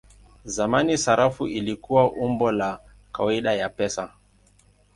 Zamani 0.45 0.97
sarafu 0.97 1.47
ilikuwa 1.47 2.11
umbo 2.11 2.51
la 2.51 2.79
kawaida 3.11 3.53
ya 3.53 3.69
pesa. 3.69 4.13